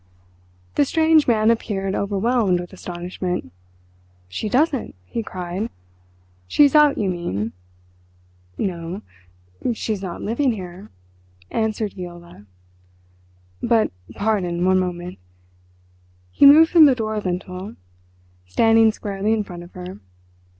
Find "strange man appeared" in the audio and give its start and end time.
0.83-1.93